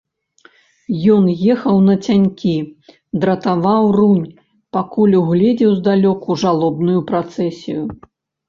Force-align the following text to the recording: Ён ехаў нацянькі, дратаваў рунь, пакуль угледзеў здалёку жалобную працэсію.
Ён 1.15 1.25
ехаў 1.55 1.77
нацянькі, 1.89 2.53
дратаваў 3.25 3.83
рунь, 3.99 4.25
пакуль 4.79 5.17
угледзеў 5.21 5.71
здалёку 5.83 6.39
жалобную 6.47 6.99
працэсію. 7.13 7.81